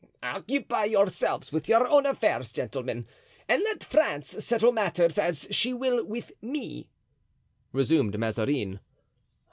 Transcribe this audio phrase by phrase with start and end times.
[0.23, 3.05] "Occupy yourselves with your own affairs, gentlemen,
[3.47, 6.87] and let France settle matters as she will with me,"
[7.71, 8.79] resumed Mazarin.